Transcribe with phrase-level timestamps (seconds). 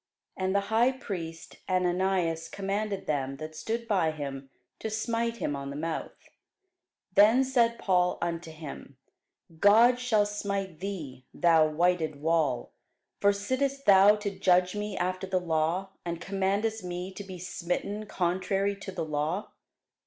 [0.35, 5.69] And the high priest Ananias commanded them that stood by him to smite him on
[5.69, 6.31] the mouth.
[7.13, 8.97] Then said Paul unto him,
[9.59, 12.71] God shall smite thee, thou whited wall:
[13.19, 18.07] for sittest thou to judge me after the law, and commandest me to be smitten
[18.07, 19.51] contrary to the law?